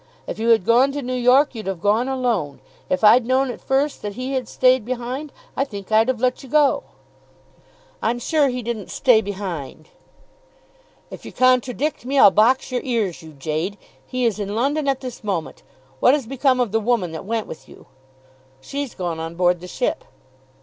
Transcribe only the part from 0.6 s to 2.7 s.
gone to New York, you'd have gone alone.